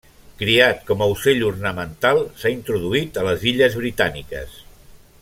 [0.37, 4.61] Criat com a ocell ornamental s'ha introduït a les Illes Britàniques.